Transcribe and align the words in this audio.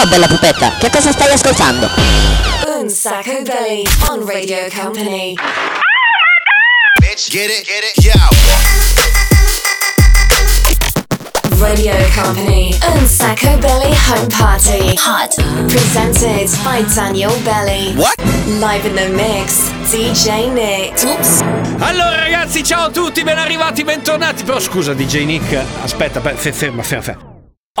Ciao 0.00 0.08
bella 0.08 0.28
pupetta, 0.28 0.76
che 0.78 0.88
cosa 0.88 1.12
stai 1.12 1.30
ascoltando? 1.30 1.86
Un 2.78 2.88
Sacco 2.88 3.42
Belly 3.42 3.86
on 4.08 4.24
Radio 4.26 4.66
Company. 4.74 5.34
Bitch, 6.98 7.28
get 7.28 7.50
it, 7.50 7.66
get 7.66 7.84
it, 7.84 8.02
yo. 8.02 8.14
Radio 11.58 11.92
Company 12.14 12.78
Un 12.94 13.06
Sacco 13.06 13.58
Belly 13.58 13.94
Home 14.08 14.26
Party. 14.28 14.94
Hot. 14.96 15.34
Presented 15.68 16.48
by 16.64 16.82
Daniel 16.94 17.38
Belly. 17.42 17.94
What? 17.94 18.16
Live 18.58 18.86
in 18.88 18.94
the 18.94 19.10
mix, 19.10 19.68
DJ 19.90 20.50
Nick. 20.50 21.02
Oops. 21.04 21.40
Allora 21.80 22.20
ragazzi, 22.20 22.64
ciao 22.64 22.86
a 22.86 22.90
tutti, 22.90 23.22
ben 23.22 23.36
arrivati, 23.36 23.84
bentornati. 23.84 24.44
Però 24.44 24.60
scusa 24.60 24.94
DJ 24.94 25.26
Nick, 25.26 25.62
aspetta, 25.82 26.22
ferma, 26.22 26.82
ferma, 26.82 26.82
ferma. 26.82 27.29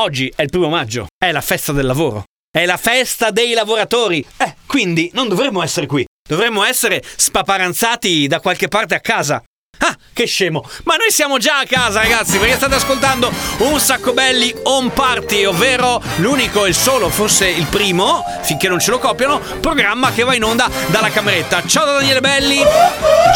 Oggi 0.00 0.32
è 0.34 0.40
il 0.40 0.48
primo 0.48 0.70
maggio, 0.70 1.08
è 1.22 1.30
la 1.30 1.42
festa 1.42 1.72
del 1.72 1.84
lavoro, 1.84 2.24
è 2.50 2.64
la 2.64 2.78
festa 2.78 3.30
dei 3.30 3.52
lavoratori. 3.52 4.24
Eh, 4.38 4.54
quindi 4.66 5.10
non 5.12 5.28
dovremmo 5.28 5.62
essere 5.62 5.84
qui, 5.84 6.06
dovremmo 6.26 6.64
essere 6.64 7.02
spaparanzati 7.04 8.26
da 8.26 8.40
qualche 8.40 8.68
parte 8.68 8.94
a 8.94 9.00
casa. 9.00 9.42
Ah, 9.82 9.96
che 10.12 10.26
scemo! 10.26 10.62
Ma 10.84 10.96
noi 10.96 11.10
siamo 11.10 11.38
già 11.38 11.60
a 11.60 11.64
casa, 11.64 12.00
ragazzi, 12.02 12.36
perché 12.36 12.56
state 12.56 12.74
ascoltando 12.74 13.32
un 13.58 13.80
sacco 13.80 14.12
belli 14.12 14.54
home 14.64 14.90
party, 14.90 15.44
ovvero 15.44 16.02
l'unico 16.16 16.66
e 16.66 16.68
il 16.68 16.74
solo, 16.74 17.08
forse 17.08 17.48
il 17.48 17.64
primo, 17.66 18.22
finché 18.42 18.68
non 18.68 18.78
ce 18.78 18.90
lo 18.90 18.98
copiano, 18.98 19.40
programma 19.60 20.12
che 20.12 20.22
va 20.22 20.34
in 20.34 20.44
onda 20.44 20.68
dalla 20.88 21.08
cameretta. 21.08 21.62
Ciao 21.66 21.86
da 21.86 21.92
Daniele 21.92 22.20
Belli, 22.20 22.58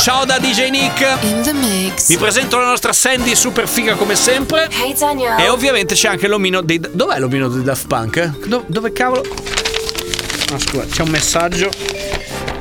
ciao 0.00 0.26
da 0.26 0.38
DJ 0.38 0.68
Nick. 0.68 1.16
In 1.22 1.40
the 1.42 1.52
mix. 1.54 2.08
Vi 2.08 2.18
presento 2.18 2.58
la 2.58 2.66
nostra 2.66 2.92
Sandy 2.92 3.34
super 3.34 3.66
figa 3.66 3.94
come 3.94 4.14
sempre. 4.14 4.68
Hey 4.70 4.94
Daniel. 4.94 5.40
E 5.40 5.48
ovviamente 5.48 5.94
c'è 5.94 6.08
anche 6.08 6.28
l'omino 6.28 6.60
dei. 6.60 6.78
Dov'è 6.78 7.18
l'omino 7.18 7.48
dei 7.48 7.62
Daft 7.62 7.86
Punk? 7.86 8.46
Do- 8.46 8.64
dove 8.66 8.92
cavolo? 8.92 9.24
Ah, 10.52 10.58
scusa, 10.58 10.84
c'è 10.84 11.02
un 11.02 11.08
messaggio. 11.08 11.70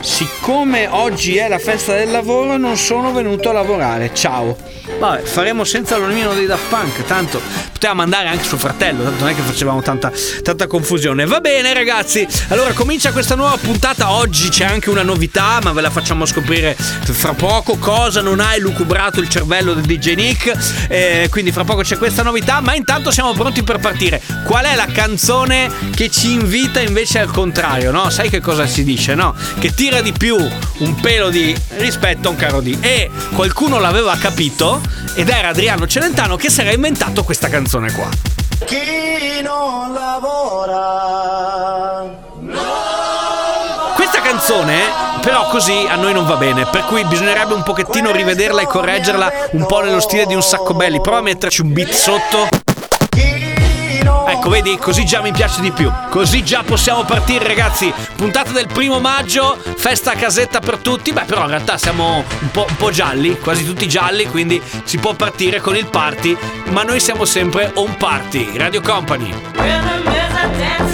Siccome 0.04 0.88
oggi 0.90 1.38
è 1.38 1.48
la 1.48 1.60
festa 1.60 1.96
del 1.96 2.12
lavoro, 2.12 2.58
non 2.58 2.76
sono 2.76 3.14
venuto 3.14 3.50
a 3.50 3.54
lavorare. 3.54 4.14
Ciao. 4.14 4.58
Vabbè, 5.00 5.22
faremo 5.22 5.64
senza 5.64 5.96
l'omino 5.96 6.34
dei 6.34 6.46
Daft 6.46 6.68
Punk. 6.68 7.06
Tanto 7.06 7.42
poteva 7.84 7.94
mandare 7.94 8.30
anche 8.30 8.44
suo 8.46 8.58
fratello. 8.58 9.04
Tanto 9.04 9.20
non 9.20 9.30
è 9.30 9.36
che 9.36 9.42
facevamo 9.42 9.82
tanta, 9.82 10.12
tanta 10.42 10.68
confusione. 10.68 11.26
Va 11.26 11.42
bene, 11.42 11.74
ragazzi. 11.74 12.26
Allora 12.50 12.72
comincia 12.72 13.12
questa 13.12 13.36
nuova 13.36 13.58
puntata. 13.58 14.12
Oggi 14.12 14.50
c'è 14.50 14.66
anche 14.66 14.90
una 14.90 15.04
novità, 15.04 15.60
ma 15.62 15.74
ve 15.74 15.82
la 15.82 15.90
facciamo 15.90 16.26
scoprire 16.26 16.76
fra 16.78 17.34
poco. 17.34 17.78
Cosa 17.78 18.22
non 18.22 18.40
ha 18.40 18.56
elucubrato 18.56 19.20
il 19.20 19.28
cervello 19.28 19.74
del 19.74 19.84
DJ 19.84 20.16
Nick. 20.16 20.88
Eh, 20.88 21.28
quindi 21.30 21.52
fra 21.52 21.64
poco 21.64 21.82
c'è 21.82 21.98
questa 21.98 22.24
novità. 22.24 22.62
Ma 22.62 22.74
intanto 22.74 23.12
siamo 23.12 23.34
pronti 23.34 23.64
per 23.64 23.80
partire. 23.80 24.22
Qual 24.46 24.64
è 24.64 24.76
la 24.76 24.88
canzone 24.88 25.70
che 25.94 26.10
ci 26.10 26.32
invita 26.32 26.80
invece 26.80 27.20
al 27.20 27.32
contrario? 27.32 27.92
No? 27.92 28.10
Sai 28.10 28.30
che 28.30 28.40
cosa 28.40 28.66
si 28.66 28.84
dice? 28.84 29.14
No? 29.14 29.36
Che 29.60 29.74
tira 29.74 29.93
di 30.02 30.12
più 30.12 30.36
un 30.36 30.96
pelo 30.96 31.30
di 31.30 31.56
rispetto 31.78 32.28
a 32.28 32.32
un 32.32 32.38
carro 32.38 32.62
di. 32.62 32.78
E 32.82 33.10
qualcuno 33.36 33.80
l'aveva 33.80 34.16
capito. 34.18 34.82
Ed 35.16 35.30
era 35.30 35.50
Adriano 35.50 35.86
Celentano 35.88 36.36
che 36.36 36.50
si 36.50 36.62
era 36.62 36.72
inventato 36.72 37.24
questa 37.24 37.50
canzone 37.50 37.92
qua. 37.92 38.10
Chi 38.66 39.42
non 39.42 39.94
lavora 39.94 41.32
Questa 43.96 44.22
canzone, 44.22 44.80
però, 45.22 45.48
così 45.50 45.86
a 45.88 45.96
noi 45.96 46.14
non 46.14 46.26
va 46.26 46.36
bene. 46.36 46.66
Per 46.66 46.86
cui 46.86 47.06
bisognerebbe 47.06 47.54
un 47.54 47.64
pochettino 47.64 48.12
rivederla 48.12 48.62
e 48.62 48.66
correggerla 48.66 49.32
un 49.52 49.66
po' 49.66 49.82
nello 49.82 50.00
stile 50.00 50.26
di 50.26 50.34
un 50.34 50.42
sacco 50.42 50.74
belli. 50.74 51.00
Prova 51.02 51.20
a 51.20 51.22
metterci 51.22 51.62
un 51.62 51.72
beat 51.74 51.92
sotto. 51.92 52.63
Ecco, 54.44 54.52
vedi, 54.52 54.78
così 54.78 55.06
già 55.06 55.22
mi 55.22 55.32
piace 55.32 55.62
di 55.62 55.72
più. 55.72 55.90
Così 56.10 56.44
già 56.44 56.64
possiamo 56.64 57.06
partire, 57.06 57.48
ragazzi. 57.48 57.94
Puntata 58.18 58.52
del 58.52 58.68
primo 58.68 59.00
maggio, 59.00 59.58
festa 59.78 60.12
a 60.12 60.16
casetta 60.16 60.60
per 60.60 60.80
tutti. 60.80 61.14
Beh, 61.14 61.24
però 61.24 61.44
in 61.44 61.48
realtà 61.48 61.78
siamo 61.78 62.26
un 62.42 62.52
po', 62.52 62.66
un 62.68 62.76
po' 62.76 62.92
gialli, 62.92 63.40
quasi 63.40 63.64
tutti 63.64 63.88
gialli, 63.88 64.26
quindi 64.26 64.62
si 64.84 64.98
può 64.98 65.14
partire 65.14 65.62
con 65.62 65.78
il 65.78 65.86
party. 65.86 66.38
Ma 66.72 66.84
noi 66.84 67.00
siamo 67.00 67.24
sempre 67.24 67.72
on 67.76 67.96
party. 67.96 68.58
Radio 68.58 68.82
Company. 68.82 69.34
Rhythm 69.54 70.12
is 70.12 70.93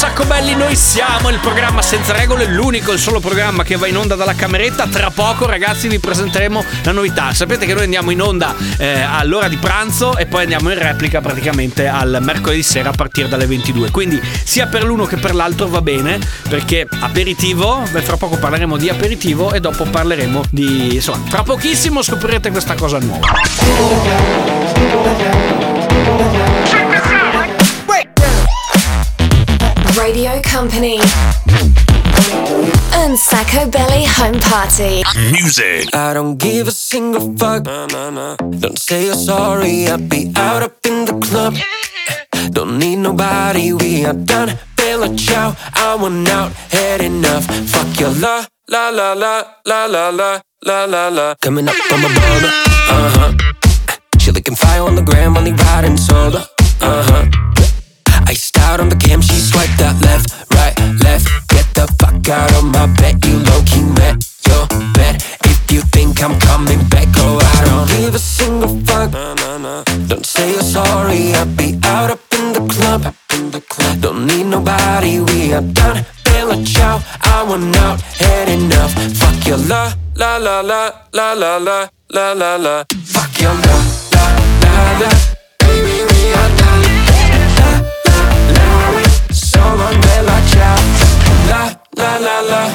sacco 0.00 0.24
belli, 0.24 0.54
noi 0.54 0.76
siamo 0.76 1.28
il 1.28 1.38
programma 1.40 1.82
senza 1.82 2.14
regole, 2.14 2.46
l'unico 2.46 2.90
il 2.90 2.98
solo 2.98 3.20
programma 3.20 3.64
che 3.64 3.76
va 3.76 3.86
in 3.86 3.98
onda 3.98 4.14
dalla 4.14 4.34
cameretta. 4.34 4.86
Tra 4.86 5.10
poco, 5.10 5.44
ragazzi, 5.44 5.88
vi 5.88 5.98
presenteremo 5.98 6.64
la 6.84 6.92
novità. 6.92 7.34
Sapete 7.34 7.66
che 7.66 7.74
noi 7.74 7.84
andiamo 7.84 8.10
in 8.10 8.22
onda 8.22 8.54
eh, 8.78 9.02
all'ora 9.02 9.46
di 9.46 9.58
pranzo 9.58 10.16
e 10.16 10.24
poi 10.24 10.44
andiamo 10.44 10.70
in 10.70 10.78
replica 10.78 11.20
praticamente 11.20 11.86
al 11.86 12.16
mercoledì 12.22 12.62
sera 12.62 12.88
a 12.88 12.92
partire 12.92 13.28
dalle 13.28 13.44
22. 13.44 13.90
Quindi 13.90 14.18
sia 14.42 14.68
per 14.68 14.84
l'uno 14.84 15.04
che 15.04 15.18
per 15.18 15.34
l'altro 15.34 15.68
va 15.68 15.82
bene, 15.82 16.18
perché 16.48 16.86
aperitivo, 16.88 17.82
beh, 17.90 18.00
fra 18.00 18.16
poco 18.16 18.38
parleremo 18.38 18.78
di 18.78 18.88
aperitivo 18.88 19.52
e 19.52 19.60
dopo 19.60 19.84
parleremo 19.84 20.44
di 20.48 20.94
insomma, 20.94 21.28
tra 21.28 21.42
pochissimo 21.42 22.00
scoprirete 22.00 22.50
questa 22.50 22.72
cosa 22.72 22.98
nuova. 23.00 23.28
Radio 29.96 30.40
Company. 30.42 30.98
And 32.92 33.18
Sacco 33.18 33.68
Belly 33.70 34.04
Home 34.04 34.38
Party. 34.40 35.02
Music. 35.32 35.94
I 35.94 36.12
don't 36.14 36.36
give 36.36 36.68
a 36.68 36.72
single 36.72 37.34
fuck. 37.36 37.64
Don't 37.64 38.78
say 38.78 39.06
you're 39.06 39.14
sorry. 39.14 39.88
I'll 39.88 39.98
be 39.98 40.32
out 40.36 40.62
up 40.62 40.86
in 40.86 41.06
the 41.06 41.18
club. 41.26 41.54
Don't 42.52 42.78
need 42.78 42.96
nobody. 42.96 43.72
We 43.72 44.04
are 44.04 44.12
done. 44.12 44.58
Bella 44.76 45.16
ciao. 45.16 45.56
I 45.74 45.96
want 46.00 46.28
out. 46.28 46.52
Had 46.70 47.00
enough. 47.00 47.46
Fuck 47.46 47.98
your 47.98 48.10
la 48.10 48.46
la 48.68 48.90
la 48.90 49.12
la 49.14 49.44
la 49.64 49.86
la 49.86 50.10
la 50.10 50.40
la 50.62 50.84
la 50.84 51.08
la. 51.08 51.34
Coming 51.40 51.68
up 51.68 51.74
on 51.92 52.02
my 52.02 52.08
brother. 52.14 52.52
Uh 52.88 53.10
huh. 53.16 53.32
She 54.18 54.30
looking 54.30 54.54
fire 54.54 54.82
on 54.82 54.94
the 54.94 55.02
gram. 55.02 55.36
Only 55.36 55.52
riding 55.52 55.96
solo. 55.96 56.42
Uh 56.80 57.02
huh. 57.08 57.49
Iced 58.30 58.58
out 58.58 58.78
on 58.78 58.88
the 58.88 58.94
cam, 58.94 59.20
she 59.20 59.34
swiped 59.34 59.76
that 59.78 59.98
left, 60.06 60.30
right, 60.54 60.78
left. 61.02 61.26
Get 61.48 61.66
the 61.74 61.90
fuck 61.98 62.28
out 62.28 62.54
of 62.54 62.62
my 62.62 62.86
bed, 62.94 63.18
you 63.26 63.42
low 63.42 63.60
key 63.66 63.82
met 63.98 64.22
your 64.46 64.70
bed. 64.94 65.16
If 65.50 65.58
you 65.72 65.80
think 65.90 66.22
I'm 66.22 66.38
coming 66.38 66.78
back, 66.86 67.10
go 67.10 67.26
I 67.42 67.64
don't 67.66 67.88
give 67.90 68.14
a 68.14 68.20
single 68.20 68.78
fuck. 68.86 69.10
Don't 70.06 70.24
say 70.24 70.52
you're 70.52 70.62
sorry, 70.62 71.34
I'll 71.34 71.46
be 71.58 71.74
out 71.82 72.12
up 72.14 72.20
in 72.38 72.52
the 72.54 72.62
club. 72.70 73.02
Don't 74.00 74.26
need 74.28 74.46
nobody, 74.46 75.18
we 75.18 75.52
are 75.52 75.66
done. 75.74 76.06
Bella 76.22 76.62
ciao, 76.64 77.02
I 77.22 77.42
want 77.42 77.76
out, 77.78 78.00
had 78.00 78.48
enough. 78.48 78.94
Fuck 79.18 79.44
your 79.44 79.58
la, 79.58 79.92
la 80.14 80.36
la 80.36 80.60
la, 80.60 80.92
la 81.12 81.32
la 81.32 81.56
la, 81.56 81.88
la 82.10 82.32
la 82.34 82.54
la. 82.54 82.84
Fuck 83.06 83.40
your 83.42 83.54
la, 83.54 83.89
La 92.20 92.40
la. 92.40 92.68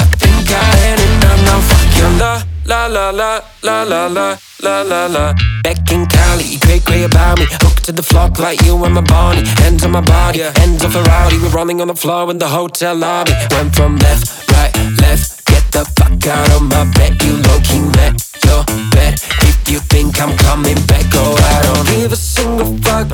I 0.00 0.04
think 0.16 0.48
I 0.48 0.64
had 0.80 0.98
enough 0.98 1.40
now. 1.44 1.60
Fuck 1.60 1.98
your 1.98 2.10
la 2.18 2.42
la 2.64 2.86
la 2.86 3.10
la 3.10 3.42
la 3.62 3.82
la 3.82 4.06
la 4.06 4.38
la 4.62 4.82
la 4.82 5.06
la. 5.06 5.34
Back 5.62 5.92
in 5.92 6.06
Cali, 6.06 6.56
great 6.64 6.82
great 6.86 7.04
about 7.04 7.38
me. 7.38 7.46
Hooked 7.60 7.84
to 7.84 7.92
the 7.92 8.02
flock 8.02 8.38
like 8.38 8.62
you 8.62 8.82
and 8.84 8.94
my 8.94 9.02
Bonnie. 9.02 9.44
Hands 9.60 9.84
on 9.84 9.90
my 9.90 10.00
body, 10.00 10.40
hands 10.40 10.82
a 10.82 10.88
rowdy. 10.88 11.36
We're 11.38 11.50
running 11.50 11.82
on 11.82 11.88
the 11.88 11.94
floor 11.94 12.30
in 12.30 12.38
the 12.38 12.48
hotel 12.48 12.94
lobby. 12.94 13.32
Went 13.50 13.76
from 13.76 13.98
left, 13.98 14.50
right, 14.52 14.74
left. 15.02 15.44
Get 15.44 15.64
the 15.72 15.84
fuck 15.96 16.26
out 16.26 16.50
of 16.56 16.62
my 16.62 16.90
bed. 16.96 17.22
You 17.22 17.36
low 17.36 17.60
key 17.60 17.80
met 17.98 18.35
your 18.48 18.64
bed 18.94 19.14
If 19.50 19.68
you 19.68 19.78
think 19.92 20.20
I'm 20.22 20.36
coming 20.36 20.78
back 20.86 21.06
oh, 21.14 21.34
I 21.54 21.56
don't 21.66 21.86
give 21.92 22.12
a 22.12 22.16
single 22.16 22.76
fuck 22.84 23.08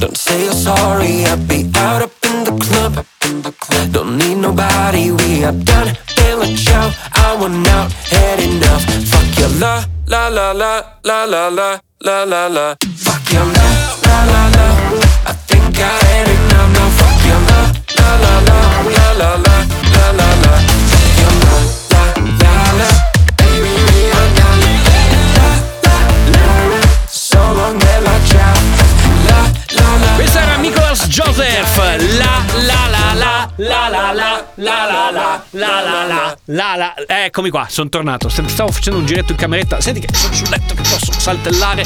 Don't 0.00 0.16
say 0.16 0.44
you're 0.44 0.52
sorry, 0.52 1.24
I'll 1.26 1.36
be 1.36 1.70
out 1.76 2.02
up 2.02 2.12
in 2.24 2.44
the 2.44 2.54
club 2.64 3.04
Don't 3.92 4.18
need 4.18 4.36
nobody, 4.36 5.10
we 5.12 5.44
are 5.44 5.52
done 5.52 5.96
Been 6.16 6.42
a 6.42 6.56
show, 6.56 6.90
I 7.12 7.36
want 7.40 7.66
out, 7.68 7.92
had 8.12 8.40
enough 8.40 8.82
Fuck 9.10 9.38
your 9.38 9.52
la, 9.60 9.84
la 10.06 10.28
la 10.28 10.52
la, 10.52 10.72
la 11.04 11.24
la 11.24 11.48
la, 11.48 11.78
la 12.00 12.24
la 12.24 12.46
la 12.46 12.74
Fuck 12.96 13.32
your 13.32 13.44
la, 13.44 13.68
la 14.06 14.18
la 14.32 14.42
la 14.56 14.66
I 15.30 15.32
think 15.48 15.76
I 15.78 15.92
had 16.04 16.28
enough, 16.36 16.70
now 16.76 16.88
fuck 16.98 17.18
your 17.28 17.40
la, 17.50 17.60
la 17.98 18.10
la 18.24 18.34
la, 18.48 18.58
la 18.96 19.12
la 19.20 19.30
la 19.44 19.59
la 33.60 33.88
la 33.88 34.12
la 34.12 34.46
la 34.54 34.86
la 34.86 35.10
la 35.10 35.44
la 35.50 35.80
la 35.82 36.36
la 36.46 36.76
la 36.76 36.76
la 36.76 36.94
Eccomi 37.06 37.50
qua, 37.50 37.66
sono 37.68 37.90
tornato. 37.90 38.30
Stavo 38.30 38.72
facendo 38.72 38.98
un 38.98 39.04
giretto 39.04 39.32
in 39.32 39.38
cameretta. 39.38 39.80
Senti 39.80 40.00
che 40.00 40.08
sono 40.14 40.32
sul 40.32 40.48
letto 40.48 40.74
che 40.74 40.80
posso 40.80 41.12
saltellare. 41.12 41.84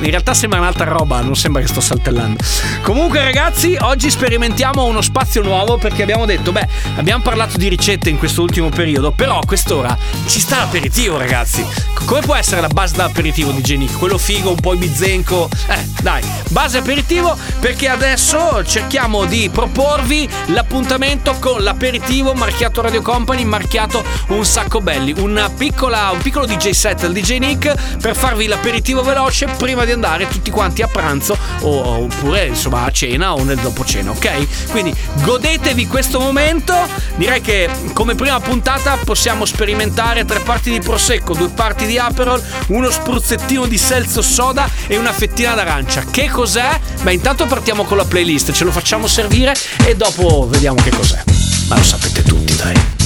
In 0.00 0.10
realtà 0.10 0.34
sembra 0.34 0.58
un'altra 0.58 0.84
roba, 0.84 1.20
non 1.20 1.36
sembra 1.36 1.62
che 1.62 1.68
sto 1.68 1.80
saltellando. 1.80 2.42
Comunque, 2.82 3.22
ragazzi, 3.22 3.76
oggi 3.80 4.10
sperimentiamo 4.10 4.84
uno 4.84 5.00
spazio 5.00 5.42
nuovo 5.42 5.78
perché 5.78 6.02
abbiamo 6.02 6.26
detto, 6.26 6.50
beh, 6.50 6.66
abbiamo 6.96 7.22
parlato 7.22 7.56
di 7.56 7.68
ricette 7.68 8.10
in 8.10 8.18
questo 8.18 8.42
ultimo 8.42 8.68
periodo, 8.70 9.12
però 9.12 9.38
a 9.38 9.46
quest'ora 9.46 9.96
ci 10.26 10.40
sta 10.40 10.58
l'aperitivo, 10.58 11.18
ragazzi. 11.18 11.64
Come 12.04 12.20
può 12.20 12.34
essere 12.34 12.60
la 12.60 12.68
base 12.68 12.96
dell'aperitivo 12.96 13.52
di 13.52 13.60
Genic? 13.62 13.96
Quello 13.96 14.18
figo, 14.18 14.50
un 14.50 14.60
po' 14.60 14.74
bizenco. 14.74 15.48
Eh, 15.68 15.86
dai, 16.00 16.22
base 16.48 16.78
aperitivo 16.78 17.38
perché 17.60 17.88
adesso 17.88 18.64
cerchiamo 18.64 19.24
di 19.24 19.48
proporvi 19.52 20.28
l'appuntamento 20.46 21.10
con 21.38 21.62
l'aperitivo 21.62 22.32
marchiato 22.32 22.80
Radio 22.80 23.02
Company, 23.02 23.44
marchiato 23.44 24.02
un 24.28 24.46
sacco 24.46 24.80
belli, 24.80 25.14
piccola, 25.58 26.10
un 26.10 26.22
piccolo 26.22 26.46
DJ 26.46 26.70
set 26.70 27.02
del 27.02 27.12
DJ 27.12 27.36
Nick 27.36 27.98
per 27.98 28.16
farvi 28.16 28.46
l'aperitivo 28.46 29.02
veloce 29.02 29.46
prima 29.58 29.84
di 29.84 29.92
andare 29.92 30.26
tutti 30.26 30.50
quanti 30.50 30.80
a 30.80 30.86
pranzo 30.86 31.36
o, 31.60 32.04
oppure 32.04 32.46
insomma 32.46 32.84
a 32.84 32.90
cena 32.90 33.34
o 33.34 33.44
nel 33.44 33.58
dopo 33.58 33.84
cena, 33.84 34.10
ok? 34.10 34.70
Quindi 34.70 34.94
godetevi 35.22 35.86
questo 35.86 36.18
momento. 36.18 36.74
Direi 37.16 37.42
che 37.42 37.68
come 37.92 38.14
prima 38.14 38.40
puntata 38.40 38.96
possiamo 39.04 39.44
sperimentare 39.44 40.24
tre 40.24 40.40
parti 40.40 40.70
di 40.70 40.80
prosecco, 40.80 41.34
due 41.34 41.50
parti 41.50 41.84
di 41.84 41.98
Aperol, 41.98 42.42
uno 42.68 42.90
spruzzettino 42.90 43.66
di 43.66 43.76
selzo 43.76 44.22
soda 44.22 44.66
e 44.86 44.96
una 44.96 45.12
fettina 45.12 45.54
d'arancia. 45.54 46.04
Che 46.10 46.30
cos'è? 46.30 46.80
Beh, 47.02 47.12
intanto 47.12 47.44
partiamo 47.44 47.84
con 47.84 47.98
la 47.98 48.04
playlist, 48.04 48.52
ce 48.52 48.64
lo 48.64 48.70
facciamo 48.70 49.06
servire 49.06 49.52
e 49.84 49.94
dopo 49.94 50.48
vediamo 50.48 50.80
che 50.80 51.01
cos'è. 51.02 51.22
Ma 51.66 51.76
lo 51.76 51.82
sapete 51.82 52.22
tutti, 52.22 52.54
dai. 52.54 53.01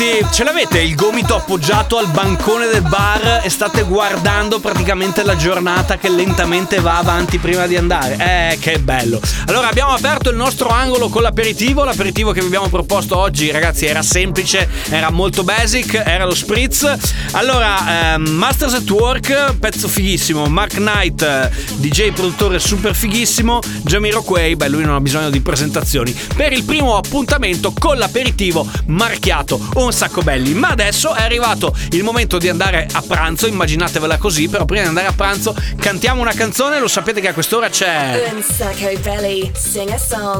ragazzi, 0.00 0.26
ce 0.32 0.44
l'avete 0.44 0.80
il 0.80 0.94
gomito 0.94 1.36
appoggiato 1.36 1.98
al 1.98 2.08
bancone 2.08 2.66
del 2.68 2.82
bar 2.82 3.42
e 3.44 3.50
state 3.50 3.82
guardando 3.82 4.58
praticamente 4.58 5.22
la 5.22 5.36
giornata 5.36 5.98
che 5.98 6.08
lentamente 6.08 6.80
va 6.80 6.96
avanti 6.96 7.38
prima 7.38 7.66
di 7.66 7.76
andare? 7.76 8.16
Eh, 8.18 8.58
che 8.58 8.78
bello. 8.78 9.20
Allora 9.46 9.68
abbiamo 9.68 9.92
aperto 9.92 10.30
il 10.30 10.36
nostro 10.36 10.68
angolo 10.70 11.08
con 11.08 11.22
l'aperitivo, 11.22 11.84
l'aperitivo 11.84 12.32
che 12.32 12.40
vi 12.40 12.46
abbiamo 12.46 12.68
proposto 12.68 13.16
oggi, 13.18 13.50
ragazzi, 13.50 13.84
era 13.86 14.02
semplice, 14.02 14.68
era 14.88 15.10
molto 15.10 15.44
basic, 15.44 16.02
era 16.04 16.24
lo 16.24 16.34
spritz. 16.34 16.90
Allora, 17.32 18.14
eh, 18.14 18.18
Masters 18.18 18.74
at 18.74 18.90
Work, 18.90 19.56
pezzo 19.58 19.86
fighissimo, 19.86 20.46
Mark 20.46 20.74
Knight, 20.74 21.22
eh, 21.22 21.50
DJ 21.76 22.12
produttore 22.12 22.58
super 22.58 22.94
fighissimo, 22.94 23.58
Jamiro 23.82 24.22
Quay, 24.22 24.54
beh, 24.54 24.68
lui 24.68 24.84
non 24.84 24.94
ha 24.94 25.00
bisogno 25.00 25.30
di 25.30 25.40
presentazioni. 25.40 26.16
Per 26.34 26.52
il 26.52 26.64
primo 26.64 26.96
appuntamento 26.96 27.72
con 27.78 27.98
l'aperitivo 27.98 28.66
marchiato 28.86 29.60
un 29.74 29.88
un 29.90 29.96
sacco 29.96 30.22
belli. 30.22 30.54
Ma 30.54 30.68
adesso 30.68 31.14
è 31.14 31.22
arrivato 31.22 31.74
il 31.90 32.02
momento 32.02 32.38
di 32.38 32.48
andare 32.48 32.86
a 32.92 33.02
pranzo, 33.06 33.46
immaginatevela 33.46 34.16
così, 34.18 34.48
però 34.48 34.64
prima 34.64 34.82
di 34.82 34.88
andare 34.88 35.08
a 35.08 35.12
pranzo 35.12 35.54
cantiamo 35.78 36.20
una 36.20 36.32
canzone, 36.32 36.78
lo 36.78 36.88
sapete 36.88 37.20
che 37.20 37.28
a 37.28 37.32
quest'ora 37.34 37.68
c'è... 37.68 38.32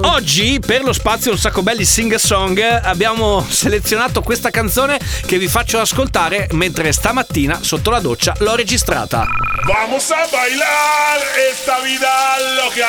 Oggi 0.03 0.61
per 0.65 0.83
lo 0.83 0.93
spazio 0.93 1.33
Un 1.33 1.39
sacco 1.39 1.63
belli, 1.63 1.85
sing 1.85 2.13
a 2.13 2.19
song 2.19 2.61
abbiamo 2.61 3.45
selezionato 3.49 4.23
questa 4.23 4.51
canzone 4.51 4.99
che 5.27 5.39
vi 5.39 5.49
faccio 5.49 5.79
ascoltare 5.79 6.49
mentre 6.53 6.93
stamattina 6.93 7.59
sotto 7.63 7.91
la 7.91 8.01
doccia 8.01 8.35
l'ho 8.39 8.55
registrata. 8.55 9.27
Vamos 9.67 10.11
a 10.11 10.27
bailar 10.31 11.21
esta 11.51 11.81
vida 11.81 12.09
loca, 12.57 12.87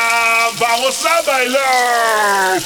vamos 0.58 1.03
a 1.06 1.22
bailar. 1.25 2.62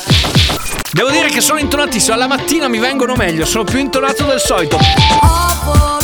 Devo 0.96 1.10
dire 1.10 1.28
che 1.28 1.42
sono 1.42 1.60
intonatissimo, 1.60 2.14
alla 2.14 2.26
mattina 2.26 2.70
mi 2.70 2.80
vengono 2.80 3.16
meglio, 3.16 3.46
sono 3.46 3.66
più 3.66 3.80
più 3.86 4.00
intonato 4.00 4.24
del 4.26 4.40
solito. 4.40 5.95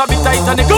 So 0.00 0.06
be 0.06 0.14
tight 0.24 0.48
and 0.48 0.69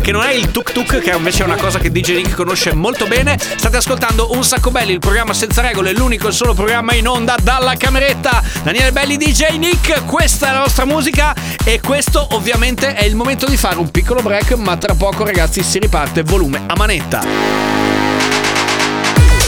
che 0.00 0.12
non 0.12 0.22
è 0.22 0.32
il 0.32 0.50
Tuk 0.50 0.72
Tuk, 0.72 0.98
che 0.98 1.10
invece 1.10 1.42
è 1.42 1.46
una 1.46 1.56
cosa 1.56 1.78
che 1.78 1.90
DJ 1.90 2.16
Nick 2.16 2.34
conosce 2.34 2.72
molto 2.74 3.06
bene. 3.06 3.38
State 3.38 3.76
ascoltando 3.76 4.32
Un 4.32 4.44
Sacco 4.44 4.70
Belli, 4.70 4.92
il 4.92 4.98
programma 4.98 5.32
senza 5.32 5.60
regole, 5.60 5.92
l'unico 5.92 6.28
e 6.28 6.32
solo 6.32 6.54
programma 6.54 6.94
in 6.94 7.08
onda 7.08 7.36
dalla 7.40 7.74
cameretta. 7.76 8.42
Daniele 8.62 8.92
Belli, 8.92 9.16
DJ 9.16 9.56
Nick, 9.56 10.04
questa 10.04 10.48
è 10.48 10.52
la 10.52 10.60
nostra 10.60 10.84
musica 10.84 11.34
e 11.64 11.80
questo 11.80 12.26
ovviamente 12.32 12.94
è 12.94 13.04
il 13.04 13.16
momento 13.16 13.46
di 13.46 13.56
fare 13.56 13.78
un 13.78 13.90
piccolo 13.90 14.20
break, 14.20 14.52
ma 14.52 14.76
tra 14.76 14.94
poco 14.94 15.24
ragazzi 15.24 15.62
si 15.62 15.78
riparte 15.78 16.22
volume 16.22 16.62
a 16.66 16.74
manetta. 16.76 17.20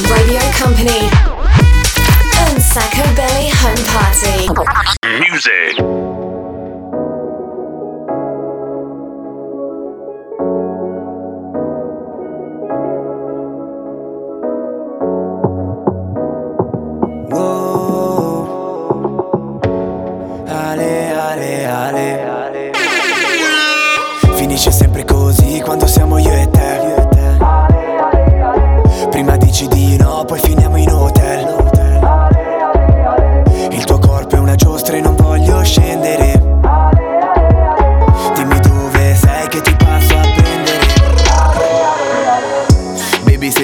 Radio 0.08 0.40
Company. 0.58 1.08
Un 2.48 2.60
Sacco 2.60 3.08
Belly 3.14 3.50
Home 3.62 3.82
Party. 3.92 4.46
Music. 5.28 5.89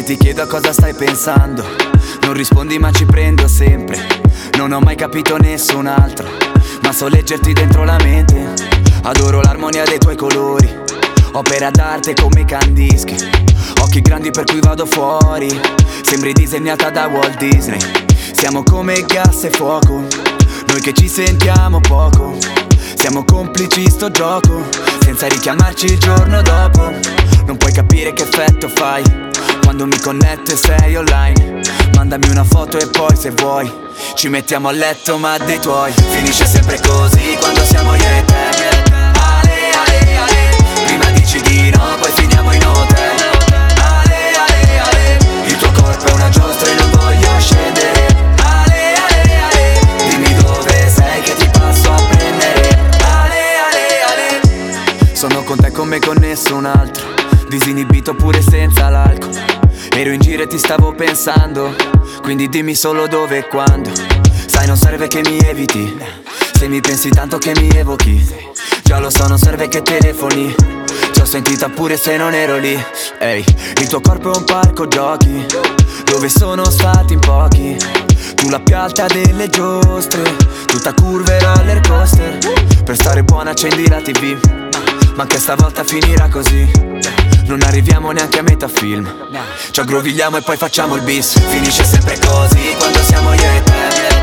Ti 0.06 0.16
chiedo 0.16 0.42
a 0.42 0.46
cosa 0.46 0.72
stai 0.72 0.94
pensando, 0.94 1.64
non 2.20 2.32
rispondi 2.32 2.78
ma 2.78 2.92
ci 2.92 3.04
prendo 3.04 3.48
sempre. 3.48 3.98
Non 4.56 4.70
ho 4.70 4.78
mai 4.78 4.94
capito 4.94 5.36
nessun 5.36 5.88
altro, 5.88 6.28
ma 6.82 6.92
so 6.92 7.08
leggerti 7.08 7.52
dentro 7.52 7.82
la 7.82 7.96
mente. 8.00 8.54
Adoro 9.02 9.40
l'armonia 9.40 9.82
dei 9.82 9.98
tuoi 9.98 10.14
colori, 10.14 10.72
opera 11.32 11.70
d'arte 11.70 12.14
come 12.14 12.44
candischi. 12.44 13.16
Occhi 13.80 14.00
grandi 14.00 14.30
per 14.30 14.44
cui 14.44 14.60
vado 14.60 14.86
fuori, 14.86 15.48
sembri 16.02 16.32
disegnata 16.32 16.88
da 16.90 17.08
Walt 17.08 17.36
Disney. 17.38 17.80
Siamo 18.30 18.62
come 18.62 19.04
gas 19.06 19.42
e 19.42 19.50
fuoco, 19.50 20.04
noi 20.68 20.80
che 20.82 20.92
ci 20.92 21.08
sentiamo 21.08 21.80
poco. 21.80 22.38
Siamo 22.94 23.24
complici 23.24 23.90
sto 23.90 24.12
gioco, 24.12 24.62
senza 25.00 25.26
richiamarci 25.26 25.86
il 25.86 25.98
giorno 25.98 26.42
dopo. 26.42 26.92
Non 27.44 27.56
puoi 27.56 27.72
capire 27.72 28.12
che 28.12 28.22
effetto 28.22 28.68
fai 28.68 29.25
quando 29.66 29.84
mi 29.84 29.98
connetto 29.98 30.52
e 30.52 30.56
sei 30.56 30.94
online. 30.94 31.60
Mandami 31.96 32.28
una 32.28 32.44
foto 32.44 32.78
e 32.78 32.86
poi 32.86 33.16
se 33.16 33.32
vuoi 33.32 33.68
ci 34.14 34.28
mettiamo 34.28 34.68
a 34.68 34.70
letto 34.70 35.18
ma 35.18 35.36
dei 35.38 35.58
tuoi. 35.58 35.92
Finisce 35.92 36.46
sempre 36.46 36.78
così 36.86 37.36
quando 37.40 37.64
siamo 37.64 37.92
io 37.96 38.04
e 38.04 38.24
te. 38.24 38.34
Ale, 38.92 39.70
ale, 39.74 40.16
ale. 40.16 40.84
Prima 40.84 41.10
dici 41.10 41.40
di 41.40 41.70
no, 41.70 41.96
poi 42.00 42.12
finiamo 42.12 42.52
in 42.52 42.64
hotel. 42.64 43.16
Ale, 43.82 44.30
ale, 44.38 44.78
ale. 44.78 45.18
Il 45.46 45.56
tuo 45.56 45.72
corpo 45.72 46.06
è 46.06 46.12
una 46.12 46.28
giostra 46.28 46.70
e 46.70 46.74
non 46.74 46.90
voglio 46.92 47.28
scendere. 47.40 48.04
Sono 55.12 55.42
con 55.42 55.56
te 55.56 55.72
come 55.72 55.98
con 55.98 56.18
nessun 56.20 56.66
altro. 56.66 57.14
Disinibito 57.48 58.14
pure 58.14 58.35
stavo 60.66 60.92
pensando. 60.92 61.76
Quindi 62.22 62.48
dimmi 62.48 62.74
solo 62.74 63.06
dove 63.06 63.38
e 63.38 63.46
quando. 63.46 63.92
Sai, 64.46 64.66
non 64.66 64.76
serve 64.76 65.06
che 65.06 65.20
mi 65.20 65.38
eviti. 65.38 65.96
Se 66.54 66.66
mi 66.66 66.80
pensi 66.80 67.08
tanto 67.08 67.38
che 67.38 67.52
mi 67.56 67.68
evochi. 67.68 68.20
Già 68.82 68.98
lo 68.98 69.08
so, 69.08 69.28
non 69.28 69.38
serve 69.38 69.68
che 69.68 69.82
telefoni. 69.82 70.52
Ci 71.12 71.20
ho 71.20 71.24
sentita 71.24 71.68
pure 71.68 71.96
se 71.96 72.16
non 72.16 72.34
ero 72.34 72.58
lì. 72.58 72.76
Ehi, 73.20 73.44
il 73.80 73.86
tuo 73.86 74.00
corpo 74.00 74.32
è 74.32 74.36
un 74.36 74.42
parco 74.42 74.88
giochi. 74.88 75.46
Dove 76.04 76.28
sono 76.28 76.68
stati 76.68 77.12
in 77.12 77.20
pochi. 77.20 77.76
Tu 78.34 78.48
la 78.48 78.58
più 78.58 78.76
delle 79.06 79.48
giostre. 79.48 80.34
Tutta 80.66 80.92
curve 80.94 81.38
roller 81.38 81.80
coaster. 81.86 82.38
Per 82.82 82.94
stare 82.96 83.22
buona 83.22 83.50
accendi 83.50 83.88
la 83.88 84.00
tv. 84.00 84.65
Ma 85.16 85.22
anche 85.22 85.38
stavolta 85.38 85.82
finirà 85.82 86.28
così. 86.28 86.70
Non 87.46 87.62
arriviamo 87.62 88.10
neanche 88.10 88.40
a 88.40 88.42
metà 88.42 88.68
film. 88.68 89.10
Ci 89.70 89.80
aggrovigliamo 89.80 90.36
e 90.36 90.42
poi 90.42 90.58
facciamo 90.58 90.94
il 90.94 91.02
bis. 91.02 91.40
Finisce 91.48 91.84
sempre 91.84 92.18
così 92.18 92.74
quando 92.76 93.02
siamo 93.02 93.32
io 93.32 93.40
e 93.40 93.62
te. 93.62 93.72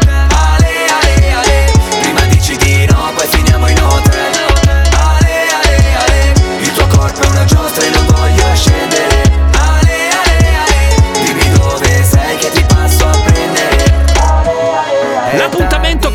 Ale, 0.07 0.71
ale, 1.01 1.31
ale. 1.31 1.71
Prima 1.99 2.21
dici 2.25 2.55
di 2.57 2.85
no, 2.85 3.11
poi 3.15 3.27
finiamo 3.27 3.67
in 3.69 3.81
hotel. 3.81 4.33
Ale, 4.95 5.47
ale, 5.63 5.95
ale. 5.95 6.33
Il 6.59 6.71
tuo 6.73 6.85
corpo 6.85 7.21
è 7.21 7.27
una 7.27 7.45
giostra 7.45 7.83
e 7.83 7.89
non 7.89 8.05
voglio 8.05 8.55
scendere. 8.55 9.12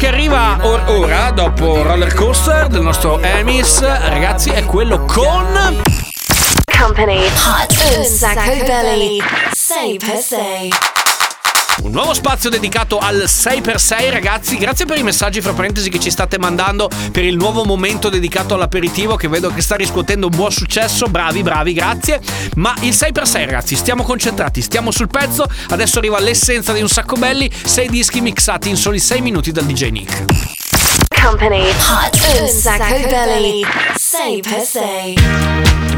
Arriva 0.09 0.59
or- 0.63 0.83
ora, 0.89 1.31
dopo 1.31 1.83
Roller 1.83 2.15
Coaster 2.15 2.69
del 2.69 2.83
nostro 2.83 3.21
Emis, 3.21 3.81
ragazzi, 3.81 4.51
è 4.51 4.65
quello 4.65 5.05
con. 5.05 5.83
Company. 6.79 7.25
Un 7.97 8.05
Sacco 8.05 8.65
Belly. 8.65 9.19
Say 9.53 9.97
per 9.99 10.17
se 10.17 10.69
un 11.83 11.93
nuovo 11.93 12.15
spazio 12.15 12.51
dedicato 12.51 12.99
al 12.99 13.25
6x6 13.27 14.11
ragazzi, 14.11 14.57
grazie 14.57 14.85
per 14.85 14.99
i 14.99 15.03
messaggi 15.03 15.41
fra 15.41 15.53
parentesi 15.53 15.91
che 15.91 16.01
ci 16.01 16.11
state 16.11 16.39
mandando 16.39 16.91
per 17.13 17.25
il 17.25 17.37
nuovo 17.37 17.65
momento 17.65 18.09
dedicato 18.09 18.55
all'aperitivo 18.55 19.17
che 19.17 19.29
vedo 19.29 19.53
che 19.53 19.63
sta 19.63 19.77
riscuotendo 19.77 20.27
un 20.27 20.37
buon 20.37 20.51
successo, 20.51 21.07
bravi 21.07 21.43
bravi, 21.43 21.73
grazie, 21.73 22.21
ma 22.57 22.75
il 22.81 22.91
6x6 22.91 23.45
ragazzi, 23.45 23.77
stiamo 23.77 24.03
concentrati, 24.03 24.61
stiamo 24.61 24.91
sul 24.91 25.09
pezzo, 25.09 25.45
adesso 25.69 25.99
arriva 25.99 26.19
l'essenza 26.19 26.73
di 26.73 26.81
un 26.81 26.89
sacco 26.89 27.17
belli, 27.17 27.51
6 27.51 27.89
dischi 27.89 28.21
mixati 28.21 28.69
in 28.69 28.77
soli 28.77 28.99
6 28.99 29.21
minuti 29.21 29.53
dal 29.53 29.65
DJ 29.65 29.91
Nick. 29.91 30.25
Company. 31.21 31.69
Hot. 31.69 32.41
Un 32.41 32.49
Sacco 32.49 33.09
Belli. 33.09 33.65
6x6 33.97 35.98